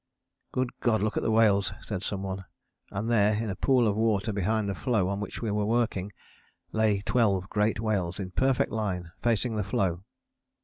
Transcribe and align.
"Good 0.51 0.71
God, 0.79 1.03
look 1.03 1.15
at 1.15 1.21
the 1.21 1.29
whales," 1.29 1.73
said 1.83 2.01
some 2.01 2.23
one, 2.23 2.45
and 2.89 3.07
there, 3.07 3.35
in 3.35 3.51
a 3.51 3.55
pool 3.55 3.87
of 3.87 3.95
water 3.95 4.33
behind 4.33 4.67
the 4.67 4.73
floe 4.73 5.07
on 5.07 5.19
which 5.19 5.43
we 5.43 5.51
were 5.51 5.63
working, 5.63 6.11
lay 6.71 7.01
twelve 7.01 7.47
great 7.51 7.79
whales 7.79 8.19
in 8.19 8.31
perfect 8.31 8.71
line, 8.71 9.11
facing 9.21 9.57
the 9.57 9.63
floe. 9.63 10.03